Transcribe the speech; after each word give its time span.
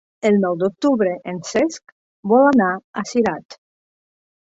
El 0.27 0.37
nou 0.45 0.55
d'octubre 0.61 1.11
en 1.33 1.37
Cesc 1.51 1.95
vol 2.35 2.51
anar 2.55 2.73
a 3.03 3.07
Cirat. 3.15 3.63